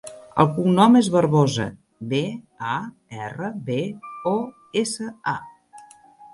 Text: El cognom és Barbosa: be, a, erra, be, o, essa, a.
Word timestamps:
El 0.43 0.47
cognom 0.53 0.95
és 0.99 1.09
Barbosa: 1.15 1.67
be, 2.15 2.23
a, 2.77 2.79
erra, 3.29 3.53
be, 3.71 3.79
o, 4.35 4.37
essa, 4.85 5.15
a. 5.37 5.89